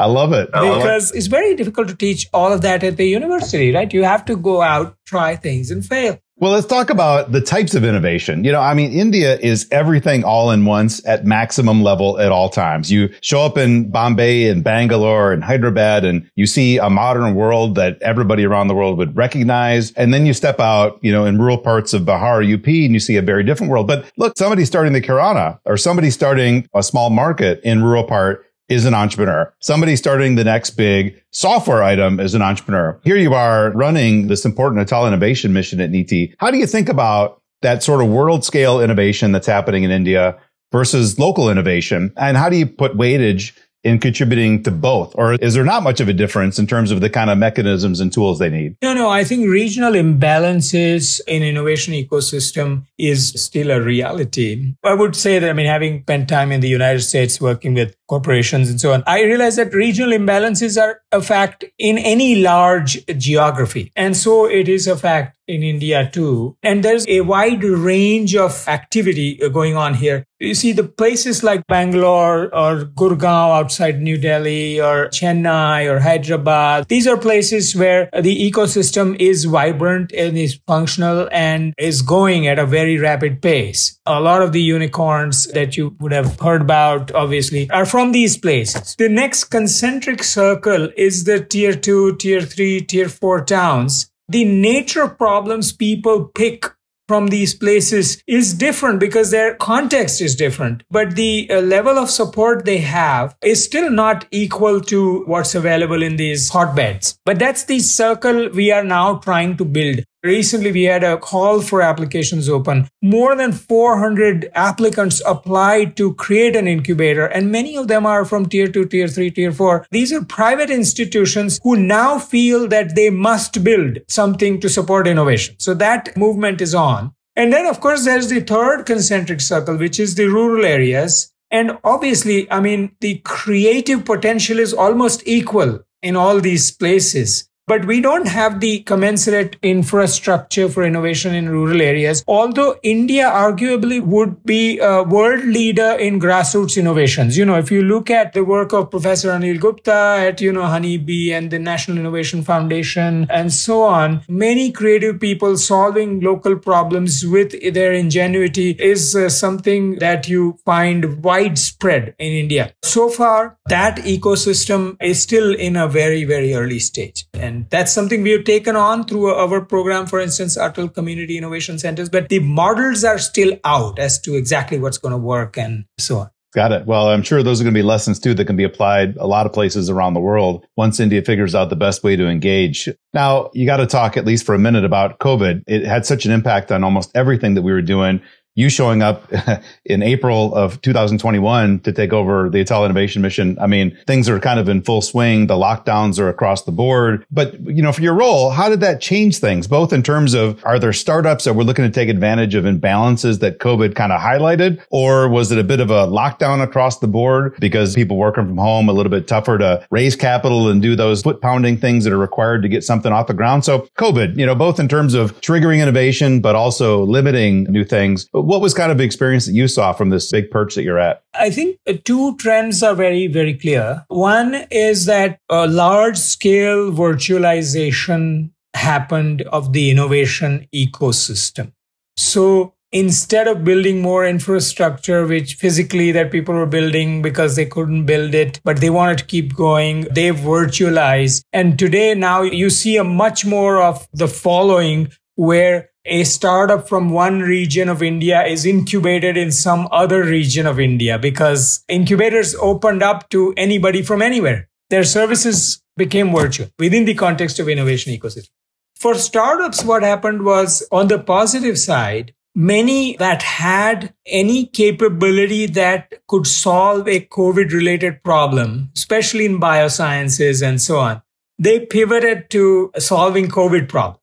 I 0.00 0.06
love 0.06 0.32
it. 0.32 0.50
because 0.50 1.12
it's 1.12 1.28
very 1.28 1.54
difficult 1.54 1.86
to 1.86 1.94
teach 1.94 2.26
all 2.34 2.52
of 2.52 2.62
that 2.62 2.82
at 2.82 2.96
the 2.96 3.06
university, 3.06 3.72
right? 3.72 3.92
You 3.92 4.02
have 4.02 4.24
to 4.24 4.34
go 4.34 4.62
out, 4.62 4.96
try 5.06 5.36
things 5.36 5.70
and 5.70 5.86
fail. 5.86 6.18
Well, 6.40 6.52
let's 6.52 6.66
talk 6.66 6.88
about 6.88 7.32
the 7.32 7.42
types 7.42 7.74
of 7.74 7.84
innovation. 7.84 8.44
You 8.44 8.52
know, 8.52 8.62
I 8.62 8.72
mean, 8.72 8.92
India 8.92 9.36
is 9.36 9.68
everything 9.70 10.24
all 10.24 10.50
in 10.52 10.64
once 10.64 11.04
at 11.06 11.26
maximum 11.26 11.82
level 11.82 12.18
at 12.18 12.32
all 12.32 12.48
times. 12.48 12.90
You 12.90 13.10
show 13.20 13.42
up 13.42 13.58
in 13.58 13.90
Bombay 13.90 14.48
and 14.48 14.64
Bangalore 14.64 15.34
and 15.34 15.44
Hyderabad 15.44 16.06
and 16.06 16.30
you 16.36 16.46
see 16.46 16.78
a 16.78 16.88
modern 16.88 17.34
world 17.34 17.74
that 17.74 18.00
everybody 18.00 18.46
around 18.46 18.68
the 18.68 18.74
world 18.74 18.96
would 18.96 19.14
recognize. 19.14 19.92
And 19.92 20.14
then 20.14 20.24
you 20.24 20.32
step 20.32 20.60
out, 20.60 20.98
you 21.02 21.12
know, 21.12 21.26
in 21.26 21.38
rural 21.38 21.58
parts 21.58 21.92
of 21.92 22.04
Bihar, 22.04 22.42
UP, 22.42 22.66
and 22.66 22.94
you 22.94 23.00
see 23.00 23.16
a 23.16 23.22
very 23.22 23.44
different 23.44 23.70
world. 23.70 23.86
But 23.86 24.10
look, 24.16 24.38
somebody 24.38 24.64
starting 24.64 24.94
the 24.94 25.02
Kirana 25.02 25.60
or 25.66 25.76
somebody 25.76 26.08
starting 26.08 26.66
a 26.74 26.82
small 26.82 27.10
market 27.10 27.60
in 27.64 27.84
rural 27.84 28.04
part 28.04 28.46
is 28.70 28.86
an 28.86 28.94
entrepreneur. 28.94 29.52
Somebody 29.58 29.96
starting 29.96 30.36
the 30.36 30.44
next 30.44 30.70
big 30.70 31.20
software 31.32 31.82
item 31.82 32.20
is 32.20 32.34
an 32.34 32.40
entrepreneur. 32.40 32.98
Here 33.02 33.16
you 33.16 33.34
are 33.34 33.72
running 33.72 34.28
this 34.28 34.44
important 34.44 34.88
Atal 34.88 35.06
innovation 35.06 35.52
mission 35.52 35.80
at 35.80 35.90
NITI. 35.90 36.36
How 36.38 36.50
do 36.50 36.56
you 36.56 36.66
think 36.66 36.88
about 36.88 37.42
that 37.62 37.82
sort 37.82 38.00
of 38.00 38.08
world 38.08 38.44
scale 38.44 38.80
innovation 38.80 39.32
that's 39.32 39.46
happening 39.46 39.82
in 39.82 39.90
India 39.90 40.38
versus 40.70 41.18
local 41.18 41.50
innovation? 41.50 42.12
And 42.16 42.36
how 42.36 42.48
do 42.48 42.56
you 42.56 42.66
put 42.66 42.96
weightage 42.96 43.58
in 43.84 43.98
contributing 43.98 44.62
to 44.64 44.70
both? 44.70 45.14
Or 45.16 45.34
is 45.34 45.54
there 45.54 45.64
not 45.64 45.82
much 45.82 46.00
of 46.00 46.08
a 46.08 46.12
difference 46.12 46.58
in 46.58 46.66
terms 46.66 46.90
of 46.90 47.00
the 47.00 47.10
kind 47.10 47.30
of 47.30 47.38
mechanisms 47.38 48.00
and 48.00 48.12
tools 48.12 48.38
they 48.38 48.50
need? 48.50 48.76
No, 48.82 48.94
no. 48.94 49.08
I 49.08 49.24
think 49.24 49.48
regional 49.48 49.92
imbalances 49.92 51.20
in 51.26 51.42
innovation 51.42 51.94
ecosystem 51.94 52.84
is 52.98 53.30
still 53.42 53.70
a 53.70 53.80
reality. 53.80 54.74
I 54.84 54.94
would 54.94 55.16
say 55.16 55.38
that, 55.38 55.48
I 55.48 55.52
mean, 55.52 55.66
having 55.66 56.02
spent 56.02 56.28
time 56.28 56.52
in 56.52 56.60
the 56.60 56.68
United 56.68 57.00
States 57.00 57.40
working 57.40 57.74
with 57.74 57.96
corporations 58.08 58.70
and 58.70 58.80
so 58.80 58.92
on, 58.92 59.02
I 59.06 59.22
realize 59.22 59.56
that 59.56 59.72
regional 59.72 60.10
imbalances 60.10 60.80
are 60.80 61.00
a 61.12 61.22
fact 61.22 61.64
in 61.78 61.98
any 61.98 62.42
large 62.42 63.04
geography. 63.16 63.92
And 63.96 64.16
so 64.16 64.46
it 64.46 64.68
is 64.68 64.86
a 64.86 64.96
fact 64.96 65.36
in 65.50 65.62
India 65.62 66.08
too. 66.10 66.56
And 66.62 66.82
there's 66.82 67.06
a 67.08 67.20
wide 67.22 67.64
range 67.64 68.36
of 68.36 68.66
activity 68.68 69.42
uh, 69.42 69.48
going 69.48 69.76
on 69.76 69.94
here. 69.94 70.24
You 70.38 70.54
see 70.54 70.72
the 70.72 70.84
places 70.84 71.42
like 71.42 71.66
Bangalore 71.66 72.44
or 72.54 72.86
Gurgaon 72.86 73.58
outside 73.58 74.00
New 74.00 74.16
Delhi 74.16 74.80
or 74.80 75.08
Chennai 75.08 75.86
or 75.86 76.00
Hyderabad. 76.00 76.88
These 76.88 77.06
are 77.06 77.18
places 77.18 77.76
where 77.76 78.08
the 78.18 78.50
ecosystem 78.50 79.20
is 79.20 79.44
vibrant 79.44 80.12
and 80.12 80.38
is 80.38 80.58
functional 80.66 81.28
and 81.30 81.74
is 81.76 82.00
going 82.00 82.46
at 82.46 82.58
a 82.58 82.64
very 82.64 82.98
rapid 82.98 83.42
pace. 83.42 83.98
A 84.06 84.18
lot 84.18 84.40
of 84.40 84.52
the 84.52 84.62
unicorns 84.62 85.44
that 85.48 85.76
you 85.76 85.94
would 86.00 86.12
have 86.12 86.40
heard 86.40 86.62
about, 86.62 87.12
obviously, 87.12 87.68
are 87.70 87.84
from 87.84 88.12
these 88.12 88.38
places. 88.38 88.94
The 88.96 89.10
next 89.10 89.44
concentric 89.44 90.22
circle 90.22 90.88
is 90.96 91.24
the 91.24 91.44
tier 91.44 91.74
two, 91.74 92.16
tier 92.16 92.40
three, 92.40 92.80
tier 92.80 93.10
four 93.10 93.44
towns 93.44 94.09
the 94.30 94.44
nature 94.44 95.02
of 95.02 95.18
problems 95.18 95.72
people 95.72 96.26
pick 96.36 96.66
from 97.08 97.26
these 97.26 97.52
places 97.52 98.22
is 98.28 98.54
different 98.54 99.00
because 99.00 99.32
their 99.32 99.56
context 99.56 100.20
is 100.20 100.36
different. 100.36 100.84
But 100.88 101.16
the 101.16 101.50
uh, 101.50 101.60
level 101.62 101.98
of 101.98 102.08
support 102.08 102.64
they 102.64 102.78
have 102.78 103.34
is 103.42 103.64
still 103.64 103.90
not 103.90 104.26
equal 104.30 104.80
to 104.82 105.24
what's 105.24 105.56
available 105.56 106.00
in 106.00 106.14
these 106.14 106.48
hotbeds. 106.48 107.18
But 107.24 107.40
that's 107.40 107.64
the 107.64 107.80
circle 107.80 108.50
we 108.50 108.70
are 108.70 108.84
now 108.84 109.16
trying 109.16 109.56
to 109.56 109.64
build. 109.64 110.04
Recently, 110.22 110.70
we 110.70 110.82
had 110.82 111.02
a 111.02 111.16
call 111.16 111.62
for 111.62 111.80
applications 111.80 112.46
open. 112.46 112.90
More 113.00 113.34
than 113.34 113.52
400 113.52 114.50
applicants 114.54 115.22
applied 115.24 115.96
to 115.96 116.12
create 116.14 116.54
an 116.54 116.68
incubator, 116.68 117.24
and 117.24 117.50
many 117.50 117.74
of 117.74 117.88
them 117.88 118.04
are 118.04 118.26
from 118.26 118.44
tier 118.44 118.66
two, 118.66 118.84
tier 118.84 119.08
three, 119.08 119.30
tier 119.30 119.50
four. 119.50 119.86
These 119.90 120.12
are 120.12 120.22
private 120.22 120.68
institutions 120.68 121.58
who 121.62 121.74
now 121.74 122.18
feel 122.18 122.68
that 122.68 122.94
they 122.96 123.08
must 123.08 123.64
build 123.64 124.00
something 124.08 124.60
to 124.60 124.68
support 124.68 125.06
innovation. 125.06 125.56
So 125.58 125.72
that 125.74 126.14
movement 126.18 126.60
is 126.60 126.74
on. 126.74 127.14
And 127.34 127.50
then, 127.50 127.64
of 127.64 127.80
course, 127.80 128.04
there's 128.04 128.28
the 128.28 128.42
third 128.42 128.84
concentric 128.84 129.40
circle, 129.40 129.78
which 129.78 129.98
is 129.98 130.16
the 130.16 130.26
rural 130.26 130.66
areas. 130.66 131.32
And 131.50 131.78
obviously, 131.82 132.50
I 132.52 132.60
mean, 132.60 132.94
the 133.00 133.22
creative 133.24 134.04
potential 134.04 134.58
is 134.58 134.74
almost 134.74 135.22
equal 135.26 135.80
in 136.02 136.14
all 136.14 136.40
these 136.40 136.70
places 136.70 137.49
but 137.70 137.84
we 137.84 138.00
don't 138.00 138.26
have 138.26 138.58
the 138.58 138.80
commensurate 138.80 139.54
infrastructure 139.62 140.68
for 140.68 140.82
innovation 140.82 141.32
in 141.32 141.48
rural 141.48 141.80
areas. 141.80 142.24
Although 142.26 142.80
India 142.82 143.26
arguably 143.26 144.02
would 144.02 144.42
be 144.44 144.80
a 144.80 145.04
world 145.04 145.44
leader 145.44 145.92
in 145.92 146.18
grassroots 146.18 146.76
innovations. 146.76 147.38
You 147.38 147.44
know, 147.44 147.58
if 147.58 147.70
you 147.70 147.82
look 147.82 148.10
at 148.10 148.32
the 148.32 148.42
work 148.42 148.72
of 148.72 148.90
Professor 148.90 149.28
Anil 149.28 149.60
Gupta 149.60 150.16
at, 150.28 150.40
you 150.40 150.52
know, 150.52 150.64
Honeybee 150.64 151.32
and 151.32 151.52
the 151.52 151.60
National 151.60 151.96
Innovation 151.96 152.42
Foundation 152.42 153.28
and 153.30 153.52
so 153.52 153.84
on, 153.84 154.22
many 154.28 154.72
creative 154.72 155.20
people 155.20 155.56
solving 155.56 156.18
local 156.18 156.58
problems 156.58 157.24
with 157.24 157.54
their 157.72 157.92
ingenuity 157.92 158.70
is 158.80 159.14
uh, 159.14 159.28
something 159.28 160.00
that 160.00 160.28
you 160.28 160.58
find 160.64 161.22
widespread 161.22 162.16
in 162.18 162.32
India. 162.32 162.74
So 162.82 163.08
far, 163.08 163.58
that 163.68 163.98
ecosystem 163.98 164.96
is 165.00 165.22
still 165.22 165.54
in 165.54 165.76
a 165.76 165.86
very, 165.86 166.24
very 166.24 166.52
early 166.52 166.80
stage. 166.80 167.26
And 167.32 167.59
that's 167.68 167.92
something 167.92 168.22
we 168.22 168.30
have 168.30 168.44
taken 168.44 168.76
on 168.76 169.04
through 169.04 169.34
our 169.34 169.60
program, 169.60 170.06
for 170.06 170.20
instance, 170.20 170.56
Atal 170.56 170.92
Community 170.92 171.36
Innovation 171.36 171.78
Centers. 171.78 172.08
But 172.08 172.28
the 172.28 172.38
models 172.38 173.04
are 173.04 173.18
still 173.18 173.58
out 173.64 173.98
as 173.98 174.20
to 174.22 174.36
exactly 174.36 174.78
what's 174.78 174.98
going 174.98 175.12
to 175.12 175.18
work 175.18 175.58
and 175.58 175.84
so 175.98 176.18
on. 176.18 176.30
Got 176.52 176.72
it. 176.72 176.84
Well, 176.84 177.08
I'm 177.08 177.22
sure 177.22 177.44
those 177.44 177.60
are 177.60 177.64
going 177.64 177.74
to 177.74 177.78
be 177.78 177.84
lessons 177.84 178.18
too 178.18 178.34
that 178.34 178.44
can 178.44 178.56
be 178.56 178.64
applied 178.64 179.16
a 179.18 179.26
lot 179.26 179.46
of 179.46 179.52
places 179.52 179.88
around 179.88 180.14
the 180.14 180.20
world 180.20 180.66
once 180.76 180.98
India 180.98 181.22
figures 181.22 181.54
out 181.54 181.70
the 181.70 181.76
best 181.76 182.02
way 182.02 182.16
to 182.16 182.26
engage. 182.26 182.88
Now, 183.14 183.50
you 183.54 183.66
got 183.66 183.76
to 183.76 183.86
talk 183.86 184.16
at 184.16 184.24
least 184.24 184.44
for 184.44 184.56
a 184.56 184.58
minute 184.58 184.84
about 184.84 185.20
COVID. 185.20 185.62
It 185.68 185.84
had 185.84 186.06
such 186.06 186.26
an 186.26 186.32
impact 186.32 186.72
on 186.72 186.82
almost 186.82 187.12
everything 187.14 187.54
that 187.54 187.62
we 187.62 187.70
were 187.70 187.82
doing 187.82 188.20
you 188.54 188.68
showing 188.68 189.02
up 189.02 189.30
in 189.84 190.02
April 190.02 190.54
of 190.54 190.80
2021 190.82 191.80
to 191.80 191.92
take 191.92 192.12
over 192.12 192.50
the 192.50 192.58
Atal 192.64 192.84
Innovation 192.84 193.22
Mission. 193.22 193.56
I 193.60 193.66
mean, 193.66 193.96
things 194.06 194.28
are 194.28 194.40
kind 194.40 194.58
of 194.58 194.68
in 194.68 194.82
full 194.82 195.02
swing. 195.02 195.46
The 195.46 195.54
lockdowns 195.54 196.18
are 196.18 196.28
across 196.28 196.64
the 196.64 196.72
board. 196.72 197.24
But, 197.30 197.60
you 197.60 197.82
know, 197.82 197.92
for 197.92 198.02
your 198.02 198.14
role, 198.14 198.50
how 198.50 198.68
did 198.68 198.80
that 198.80 199.00
change 199.00 199.38
things? 199.38 199.66
Both 199.66 199.92
in 199.92 200.02
terms 200.02 200.34
of 200.34 200.64
are 200.64 200.78
there 200.78 200.92
startups 200.92 201.44
that 201.44 201.54
we're 201.54 201.62
looking 201.62 201.84
to 201.84 201.90
take 201.90 202.08
advantage 202.08 202.54
of 202.54 202.64
imbalances 202.64 203.40
that 203.40 203.58
COVID 203.58 203.94
kind 203.94 204.12
of 204.12 204.20
highlighted? 204.20 204.82
Or 204.90 205.28
was 205.28 205.52
it 205.52 205.58
a 205.58 205.64
bit 205.64 205.80
of 205.80 205.90
a 205.90 206.06
lockdown 206.06 206.62
across 206.62 206.98
the 206.98 207.08
board 207.08 207.54
because 207.60 207.94
people 207.94 208.16
working 208.16 208.46
from 208.46 208.58
home 208.58 208.88
a 208.88 208.92
little 208.92 209.10
bit 209.10 209.28
tougher 209.28 209.58
to 209.58 209.86
raise 209.90 210.16
capital 210.16 210.68
and 210.68 210.82
do 210.82 210.96
those 210.96 211.22
foot 211.22 211.40
pounding 211.40 211.76
things 211.76 212.04
that 212.04 212.12
are 212.12 212.18
required 212.18 212.62
to 212.62 212.68
get 212.68 212.82
something 212.82 213.12
off 213.12 213.28
the 213.28 213.34
ground? 213.34 213.64
So 213.64 213.88
COVID, 213.96 214.36
you 214.36 214.44
know, 214.44 214.54
both 214.54 214.80
in 214.80 214.88
terms 214.88 215.14
of 215.14 215.40
triggering 215.40 215.80
innovation, 215.80 216.40
but 216.40 216.56
also 216.56 217.04
limiting 217.04 217.64
new 217.64 217.84
things 217.84 218.28
what 218.50 218.60
was 218.60 218.74
kind 218.74 218.90
of 218.90 218.98
the 218.98 219.04
experience 219.04 219.46
that 219.46 219.52
you 219.52 219.68
saw 219.68 219.92
from 219.92 220.10
this 220.10 220.28
big 220.28 220.50
perch 220.50 220.74
that 220.74 220.82
you're 220.82 220.98
at? 220.98 221.22
I 221.34 221.50
think 221.50 221.78
uh, 221.88 221.92
two 222.04 222.36
trends 222.36 222.82
are 222.82 222.96
very, 222.96 223.28
very 223.28 223.54
clear. 223.54 224.04
One 224.08 224.66
is 224.72 225.06
that 225.06 225.38
a 225.48 225.68
large 225.68 226.18
scale 226.18 226.90
virtualization 226.90 228.50
happened 228.74 229.42
of 229.42 229.72
the 229.72 229.88
innovation 229.88 230.66
ecosystem. 230.74 231.70
So 232.16 232.74
instead 232.90 233.46
of 233.46 233.62
building 233.62 234.02
more 234.02 234.26
infrastructure, 234.26 235.28
which 235.28 235.54
physically 235.54 236.10
that 236.10 236.32
people 236.32 236.56
were 236.56 236.66
building 236.66 237.22
because 237.22 237.54
they 237.54 237.66
couldn't 237.66 238.06
build 238.06 238.34
it, 238.34 238.60
but 238.64 238.80
they 238.80 238.90
wanted 238.90 239.18
to 239.18 239.26
keep 239.26 239.54
going, 239.54 240.08
they 240.10 240.30
virtualized. 240.30 241.44
And 241.52 241.78
today 241.78 242.16
now 242.16 242.42
you 242.42 242.68
see 242.68 242.96
a 242.96 243.04
much 243.04 243.46
more 243.46 243.80
of 243.80 244.08
the 244.12 244.26
following 244.26 245.12
where 245.36 245.89
a 246.10 246.24
startup 246.24 246.88
from 246.88 247.10
one 247.10 247.40
region 247.40 247.88
of 247.88 248.02
India 248.02 248.44
is 248.44 248.66
incubated 248.66 249.36
in 249.36 249.52
some 249.52 249.86
other 249.92 250.24
region 250.24 250.66
of 250.66 250.80
India 250.80 251.18
because 251.18 251.84
incubators 251.88 252.56
opened 252.56 253.00
up 253.00 253.28
to 253.30 253.54
anybody 253.56 254.02
from 254.02 254.20
anywhere. 254.20 254.68
Their 254.90 255.04
services 255.04 255.80
became 255.96 256.34
virtual 256.34 256.68
within 256.80 257.04
the 257.04 257.14
context 257.14 257.60
of 257.60 257.68
innovation 257.68 258.12
ecosystem. 258.12 258.50
For 258.96 259.14
startups, 259.14 259.84
what 259.84 260.02
happened 260.02 260.44
was 260.44 260.86
on 260.90 261.06
the 261.06 261.18
positive 261.20 261.78
side, 261.78 262.34
many 262.56 263.16
that 263.18 263.42
had 263.42 264.12
any 264.26 264.66
capability 264.66 265.66
that 265.66 266.12
could 266.26 266.46
solve 266.46 267.06
a 267.06 267.20
COVID 267.20 267.72
related 267.72 268.24
problem, 268.24 268.90
especially 268.96 269.46
in 269.46 269.60
biosciences 269.60 270.60
and 270.60 270.82
so 270.82 270.98
on, 270.98 271.22
they 271.56 271.86
pivoted 271.86 272.50
to 272.50 272.90
solving 272.98 273.46
COVID 273.46 273.88
problems. 273.88 274.19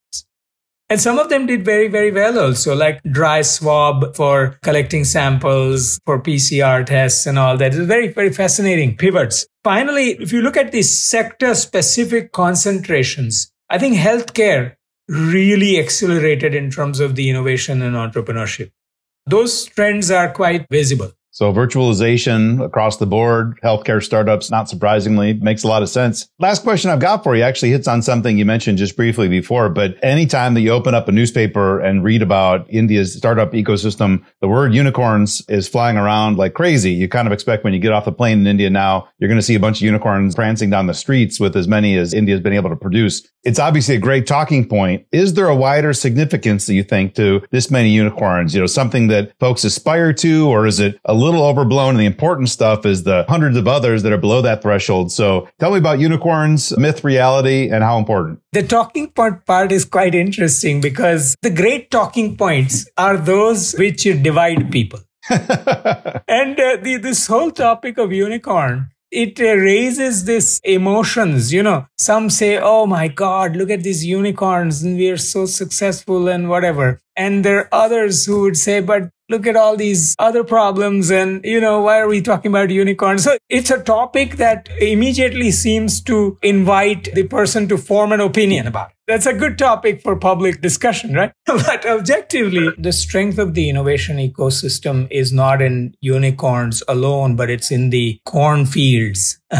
And 0.90 1.02
some 1.02 1.20
of 1.20 1.28
them 1.28 1.48
did 1.48 1.66
very, 1.66 1.90
very 1.90 2.12
well 2.12 2.40
also, 2.40 2.74
like 2.74 3.04
dry 3.04 3.42
swab 3.42 4.16
for 4.16 4.58
collecting 4.64 5.04
samples 5.04 6.00
for 6.06 6.22
PCR 6.22 6.86
tests 6.86 7.26
and 7.26 7.38
all 7.38 7.58
that. 7.58 7.74
It's 7.74 7.86
very, 7.86 8.08
very 8.08 8.32
fascinating 8.32 8.96
pivots. 8.96 9.46
Finally, 9.66 10.12
if 10.22 10.32
you 10.32 10.42
look 10.42 10.56
at 10.56 10.72
the 10.72 10.82
sector 10.82 11.56
specific 11.56 12.32
concentrations, 12.32 13.52
I 13.70 13.80
think 13.80 13.98
healthcare 13.98 14.76
really 15.10 15.78
accelerated 15.78 16.56
in 16.56 16.72
terms 16.72 17.02
of 17.02 17.16
the 17.16 17.30
innovation 17.30 17.82
and 17.82 17.96
entrepreneurship. 17.96 18.72
Those 19.26 19.66
trends 19.66 20.10
are 20.10 20.32
quite 20.32 20.68
visible. 20.72 21.12
So 21.38 21.54
virtualization 21.54 22.66
across 22.66 22.98
the 22.98 23.06
board, 23.06 23.60
healthcare 23.64 24.04
startups, 24.04 24.50
not 24.50 24.68
surprisingly, 24.68 25.34
makes 25.34 25.64
a 25.64 25.68
lot 25.68 25.84
of 25.84 25.90
sense. 25.90 26.28
Last 26.40 26.64
question 26.64 26.90
I've 26.90 27.00
got 27.00 27.24
for 27.24 27.36
you 27.36 27.44
actually 27.44 27.70
hits 27.70 27.88
on 27.88 28.02
something 28.02 28.40
you 28.40 28.44
mentioned 28.44 28.80
just 28.80 28.98
briefly 28.98 29.28
before, 29.28 29.70
but 29.70 30.04
anytime 30.04 30.56
that 30.56 30.62
you 30.62 30.72
open 30.72 30.96
up 30.96 31.08
a 31.08 31.12
newspaper 31.12 31.80
and 31.80 32.04
read 32.04 32.24
about 32.24 32.68
India's 32.72 33.14
startup 33.14 33.52
ecosystem, 33.52 34.26
the 34.42 34.48
word 34.48 34.74
unicorns 34.74 35.44
is 35.48 35.68
flying 35.68 35.96
around 35.96 36.40
like 36.40 36.56
crazy. 36.56 36.94
You 36.94 37.08
kind 37.08 37.28
of 37.28 37.32
expect 37.32 37.64
when 37.64 37.72
you 37.72 37.80
get 37.80 37.92
off 37.92 38.06
the 38.06 38.12
plane 38.12 38.40
in 38.40 38.48
India 38.48 38.72
now, 38.72 39.08
you're 39.20 39.28
going 39.28 39.40
to 39.40 39.46
see 39.46 39.54
a 39.54 39.60
bunch 39.60 39.78
of 39.78 39.84
unicorns 39.84 40.34
prancing 40.34 40.72
down 40.72 40.88
the 40.88 40.96
streets 40.96 41.40
with 41.40 41.56
as 41.56 41.68
many 41.68 41.98
as 41.98 42.16
India's 42.16 42.42
been 42.42 42.54
able 42.54 42.72
to 42.72 42.76
produce. 42.76 43.28
It's 43.44 43.60
obviously 43.60 43.96
a 43.96 44.00
great 44.00 44.26
talking 44.26 44.68
point. 44.68 45.06
Is 45.12 45.36
there 45.36 45.48
a 45.48 45.56
wider 45.56 45.94
significance 45.94 46.66
that 46.66 46.74
you 46.74 46.84
think 46.84 47.14
to 47.14 47.44
this 47.52 47.70
many 47.70 47.92
unicorns? 47.92 48.56
You 48.56 48.62
know, 48.62 48.68
something 48.68 49.08
that 49.10 49.34
folks 49.40 49.64
aspire 49.64 50.14
to, 50.14 50.50
or 50.50 50.66
is 50.66 50.80
it 50.80 51.00
a 51.06 51.14
little 51.14 51.27
overblown? 51.36 51.92
And 51.92 52.00
the 52.00 52.06
important 52.06 52.50
stuff 52.50 52.86
is 52.86 53.04
the 53.04 53.26
hundreds 53.28 53.58
of 53.58 53.68
others 53.68 54.04
that 54.04 54.14
are 54.14 54.18
below 54.18 54.42
that 54.42 54.62
threshold. 54.62 55.12
So 55.12 55.48
tell 55.60 55.72
me 55.72 55.78
about 55.78 56.00
unicorns, 56.00 56.78
myth, 56.78 57.04
reality, 57.04 57.70
and 57.70 57.84
how 57.84 57.98
important. 57.98 58.40
The 58.54 58.64
talking 58.64 59.12
point 59.12 59.46
part 59.46 59.72
is 59.72 59.86
quite 59.86 60.16
interesting 60.16 60.82
because 60.82 61.36
the 61.42 61.50
great 61.50 61.92
talking 61.92 62.38
points 62.38 62.88
are 62.98 63.18
those 63.18 63.74
which 63.74 64.04
divide 64.04 64.72
people. 64.72 65.00
and 65.30 66.58
uh, 66.60 66.78
the, 66.82 67.00
this 67.02 67.28
whole 67.28 67.52
topic 67.52 67.98
of 67.98 68.14
unicorn 68.14 68.90
it 69.12 69.40
uh, 69.40 69.56
raises 69.56 70.26
this 70.26 70.60
emotions 70.64 71.54
you 71.54 71.64
know 71.64 71.86
some 71.98 72.30
say 72.30 72.60
oh 72.62 72.86
my 72.86 73.08
god 73.08 73.56
look 73.56 73.70
at 73.70 73.84
these 73.84 74.06
unicorns 74.06 74.84
and 74.84 74.98
we 74.98 75.10
are 75.10 75.18
so 75.18 75.46
successful 75.46 76.28
and 76.28 76.50
whatever 76.50 77.00
and 77.16 77.46
there 77.46 77.60
are 77.60 77.70
others 77.72 78.26
who 78.26 78.42
would 78.42 78.58
say 78.58 78.82
but 78.82 79.10
look 79.30 79.46
at 79.46 79.56
all 79.56 79.76
these 79.76 80.16
other 80.20 80.44
problems 80.44 81.12
and 81.12 81.44
you 81.44 81.60
know 81.60 81.82
why 81.82 82.00
are 82.00 82.08
we 82.08 82.22
talking 82.22 82.52
about 82.52 82.70
unicorns? 82.70 83.24
So 83.24 83.38
it's 83.50 83.70
a 83.70 83.82
topic 83.82 84.38
that 84.38 84.70
immediately 84.80 85.52
seems 85.52 86.02
to 86.02 86.38
invite 86.42 87.14
the 87.14 87.24
person 87.24 87.68
to 87.70 87.78
form 87.78 88.12
an 88.12 88.20
opinion 88.20 88.68
about 88.68 88.92
it. 88.92 88.96
That's 89.08 89.26
a 89.26 89.34
good 89.34 89.58
topic 89.58 90.02
for 90.02 90.16
public 90.18 90.62
discussion 90.62 91.14
right? 91.14 91.32
But 91.46 91.86
objectively 91.86 92.70
the 92.78 92.94
strength 92.94 93.38
of 93.38 93.54
the 93.54 93.70
innovation 93.70 94.18
ecosystem 94.18 95.08
is 95.12 95.34
not 95.34 95.62
in 95.62 95.96
unicorns 96.02 96.84
alone 96.88 97.36
but 97.36 97.50
it's 97.50 97.72
in 97.72 97.90
the 97.90 98.20
cornfields 98.26 99.40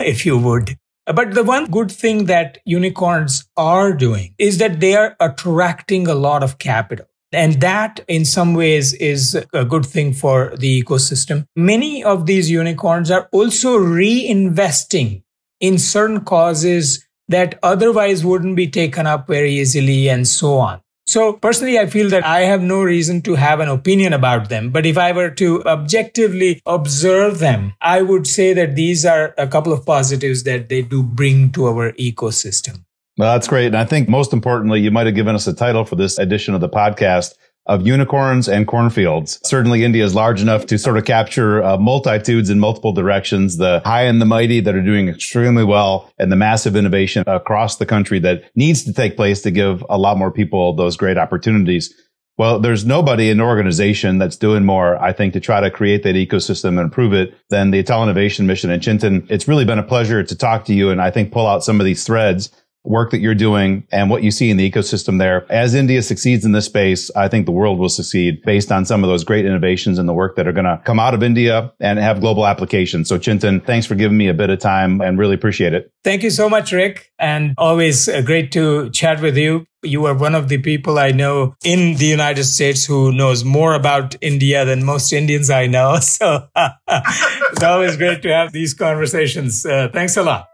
if 0.00 0.26
you 0.26 0.38
would. 0.38 0.76
But 1.06 1.34
the 1.34 1.44
one 1.44 1.70
good 1.70 1.92
thing 1.92 2.24
that 2.26 2.58
unicorns 2.64 3.44
are 3.58 3.92
doing 3.92 4.34
is 4.38 4.56
that 4.58 4.80
they 4.80 4.96
are 4.96 5.16
attracting 5.20 6.08
a 6.08 6.14
lot 6.14 6.42
of 6.42 6.58
capital. 6.58 7.06
And 7.34 7.60
that 7.60 8.00
in 8.08 8.24
some 8.24 8.54
ways 8.54 8.92
is 8.94 9.34
a 9.52 9.64
good 9.64 9.84
thing 9.84 10.12
for 10.12 10.54
the 10.56 10.82
ecosystem. 10.82 11.46
Many 11.56 12.04
of 12.04 12.26
these 12.26 12.50
unicorns 12.50 13.10
are 13.10 13.28
also 13.32 13.78
reinvesting 13.78 15.22
in 15.60 15.78
certain 15.78 16.24
causes 16.24 17.04
that 17.28 17.58
otherwise 17.62 18.24
wouldn't 18.24 18.56
be 18.56 18.68
taken 18.68 19.06
up 19.06 19.26
very 19.26 19.52
easily 19.52 20.08
and 20.08 20.28
so 20.28 20.58
on. 20.58 20.80
So 21.06 21.34
personally, 21.34 21.78
I 21.78 21.86
feel 21.86 22.08
that 22.10 22.24
I 22.24 22.42
have 22.42 22.62
no 22.62 22.82
reason 22.82 23.20
to 23.22 23.34
have 23.34 23.60
an 23.60 23.68
opinion 23.68 24.14
about 24.14 24.48
them. 24.48 24.70
But 24.70 24.86
if 24.86 24.96
I 24.96 25.12
were 25.12 25.30
to 25.30 25.62
objectively 25.64 26.62
observe 26.64 27.40
them, 27.40 27.74
I 27.80 28.00
would 28.00 28.26
say 28.26 28.54
that 28.54 28.74
these 28.74 29.04
are 29.04 29.34
a 29.36 29.46
couple 29.46 29.74
of 29.74 29.84
positives 29.84 30.44
that 30.44 30.70
they 30.70 30.80
do 30.80 31.02
bring 31.02 31.52
to 31.52 31.66
our 31.66 31.92
ecosystem. 31.92 32.83
Well, 33.16 33.32
that's 33.32 33.46
great. 33.46 33.66
And 33.66 33.76
I 33.76 33.84
think 33.84 34.08
most 34.08 34.32
importantly, 34.32 34.80
you 34.80 34.90
might 34.90 35.06
have 35.06 35.14
given 35.14 35.34
us 35.34 35.46
a 35.46 35.54
title 35.54 35.84
for 35.84 35.96
this 35.96 36.18
edition 36.18 36.54
of 36.54 36.60
the 36.60 36.68
podcast 36.68 37.34
of 37.66 37.86
unicorns 37.86 38.48
and 38.48 38.66
cornfields. 38.66 39.40
Certainly 39.44 39.84
India 39.84 40.04
is 40.04 40.14
large 40.14 40.42
enough 40.42 40.66
to 40.66 40.78
sort 40.78 40.98
of 40.98 41.04
capture 41.04 41.62
uh, 41.62 41.78
multitudes 41.78 42.50
in 42.50 42.60
multiple 42.60 42.92
directions, 42.92 43.56
the 43.56 43.80
high 43.84 44.02
and 44.02 44.20
the 44.20 44.26
mighty 44.26 44.60
that 44.60 44.74
are 44.74 44.82
doing 44.82 45.08
extremely 45.08 45.64
well 45.64 46.12
and 46.18 46.30
the 46.30 46.36
massive 46.36 46.76
innovation 46.76 47.24
across 47.26 47.76
the 47.76 47.86
country 47.86 48.18
that 48.18 48.44
needs 48.54 48.84
to 48.84 48.92
take 48.92 49.16
place 49.16 49.40
to 49.42 49.50
give 49.50 49.84
a 49.88 49.96
lot 49.96 50.18
more 50.18 50.30
people 50.30 50.74
those 50.74 50.96
great 50.96 51.16
opportunities. 51.16 51.94
Well, 52.36 52.58
there's 52.58 52.84
nobody 52.84 53.30
in 53.30 53.40
organization 53.40 54.18
that's 54.18 54.36
doing 54.36 54.64
more, 54.64 55.00
I 55.00 55.12
think, 55.12 55.34
to 55.34 55.40
try 55.40 55.60
to 55.60 55.70
create 55.70 56.02
that 56.02 56.16
ecosystem 56.16 56.70
and 56.70 56.80
improve 56.80 57.12
it 57.12 57.32
than 57.48 57.70
the 57.70 57.78
Innovation 57.78 58.46
Mission. 58.46 58.70
And 58.70 58.82
Chintan, 58.82 59.30
it's 59.30 59.46
really 59.46 59.64
been 59.64 59.78
a 59.78 59.84
pleasure 59.84 60.22
to 60.22 60.36
talk 60.36 60.64
to 60.64 60.74
you 60.74 60.90
and 60.90 61.00
I 61.00 61.12
think 61.12 61.32
pull 61.32 61.46
out 61.46 61.62
some 61.62 61.80
of 61.80 61.86
these 61.86 62.04
threads 62.04 62.50
work 62.84 63.10
that 63.10 63.18
you're 63.18 63.34
doing 63.34 63.86
and 63.90 64.10
what 64.10 64.22
you 64.22 64.30
see 64.30 64.50
in 64.50 64.56
the 64.56 64.70
ecosystem 64.70 65.18
there. 65.18 65.50
As 65.50 65.74
India 65.74 66.02
succeeds 66.02 66.44
in 66.44 66.52
this 66.52 66.66
space, 66.66 67.10
I 67.16 67.28
think 67.28 67.46
the 67.46 67.52
world 67.52 67.78
will 67.78 67.88
succeed 67.88 68.42
based 68.42 68.70
on 68.70 68.84
some 68.84 69.02
of 69.02 69.08
those 69.08 69.24
great 69.24 69.46
innovations 69.46 69.98
and 69.98 70.08
the 70.08 70.12
work 70.12 70.36
that 70.36 70.46
are 70.46 70.52
going 70.52 70.66
to 70.66 70.80
come 70.84 71.00
out 71.00 71.14
of 71.14 71.22
India 71.22 71.72
and 71.80 71.98
have 71.98 72.20
global 72.20 72.46
applications. 72.46 73.08
So 73.08 73.18
Chintan, 73.18 73.64
thanks 73.64 73.86
for 73.86 73.94
giving 73.94 74.18
me 74.18 74.28
a 74.28 74.34
bit 74.34 74.50
of 74.50 74.58
time 74.58 75.00
and 75.00 75.18
really 75.18 75.34
appreciate 75.34 75.72
it. 75.72 75.90
Thank 76.04 76.22
you 76.22 76.30
so 76.30 76.48
much, 76.48 76.72
Rick. 76.72 77.10
And 77.18 77.54
always 77.56 78.08
uh, 78.08 78.20
great 78.20 78.52
to 78.52 78.90
chat 78.90 79.20
with 79.22 79.36
you. 79.36 79.66
You 79.82 80.04
are 80.06 80.14
one 80.14 80.34
of 80.34 80.48
the 80.48 80.58
people 80.58 80.98
I 80.98 81.10
know 81.10 81.56
in 81.64 81.96
the 81.96 82.06
United 82.06 82.44
States 82.44 82.84
who 82.84 83.12
knows 83.12 83.44
more 83.44 83.74
about 83.74 84.14
India 84.22 84.64
than 84.64 84.84
most 84.84 85.12
Indians 85.12 85.50
I 85.50 85.66
know. 85.66 85.98
So 86.14 86.48
it's 86.56 87.62
always 87.62 87.96
great 87.96 88.22
to 88.22 88.28
have 88.28 88.52
these 88.52 88.72
conversations. 88.72 89.66
Uh, 89.66 89.88
thanks 89.92 90.16
a 90.16 90.22
lot. 90.22 90.48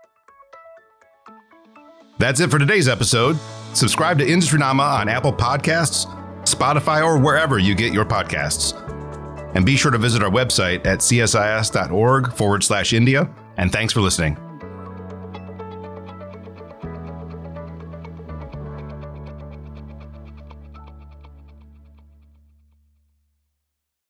That's 2.21 2.39
it 2.41 2.50
for 2.50 2.59
today's 2.59 2.87
episode. 2.87 3.39
Subscribe 3.73 4.19
to 4.19 4.31
Industry 4.31 4.59
Nama 4.59 4.83
on 4.83 5.09
Apple 5.09 5.33
Podcasts, 5.33 6.05
Spotify, 6.43 7.03
or 7.03 7.19
wherever 7.19 7.59
you 7.59 7.75
get 7.75 7.95
your 7.95 8.05
podcasts. 8.05 8.77
And 9.55 9.65
be 9.65 9.75
sure 9.75 9.91
to 9.91 9.97
visit 9.97 10.23
our 10.23 10.31
website 10.31 10.85
at 10.85 10.99
csis.org 10.99 12.35
forward 12.35 12.62
slash 12.62 12.93
India. 12.93 13.27
And 13.57 13.73
thanks 13.73 13.95
for 13.95 14.03
listening. 14.03 14.50